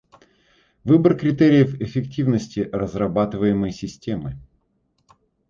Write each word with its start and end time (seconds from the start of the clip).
Выбор 0.83 1.15
критериев 1.15 1.79
эффективности 1.79 2.67
разрабатываемой 2.71 3.69
системы 3.71 4.39